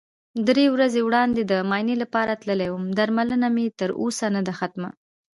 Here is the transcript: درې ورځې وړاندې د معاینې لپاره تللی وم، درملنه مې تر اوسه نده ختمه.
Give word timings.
درې 0.47 0.65
ورځې 0.75 1.01
وړاندې 1.07 1.41
د 1.51 1.53
معاینې 1.69 1.95
لپاره 2.03 2.39
تللی 2.41 2.69
وم، 2.71 2.85
درملنه 2.97 3.47
مې 3.55 3.65
تر 3.79 3.89
اوسه 4.01 4.25
نده 4.35 4.53
ختمه. 4.59 4.89